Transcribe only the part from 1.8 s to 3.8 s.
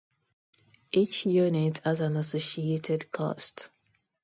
has an associated cost.